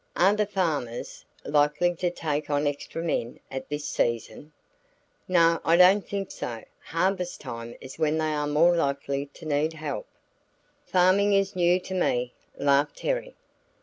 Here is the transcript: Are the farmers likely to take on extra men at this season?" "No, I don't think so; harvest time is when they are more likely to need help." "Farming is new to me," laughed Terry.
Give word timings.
Are 0.15 0.33
the 0.35 0.47
farmers 0.47 1.25
likely 1.45 1.93
to 1.97 2.09
take 2.09 2.49
on 2.49 2.65
extra 2.65 3.03
men 3.03 3.39
at 3.51 3.69
this 3.69 3.85
season?" 3.85 4.51
"No, 5.27 5.61
I 5.63 5.77
don't 5.77 6.01
think 6.03 6.31
so; 6.31 6.63
harvest 6.83 7.39
time 7.39 7.75
is 7.79 7.99
when 7.99 8.17
they 8.17 8.33
are 8.33 8.47
more 8.47 8.75
likely 8.75 9.27
to 9.27 9.45
need 9.45 9.73
help." 9.73 10.07
"Farming 10.87 11.33
is 11.33 11.55
new 11.55 11.79
to 11.81 11.93
me," 11.93 12.33
laughed 12.57 12.95
Terry. 12.97 13.35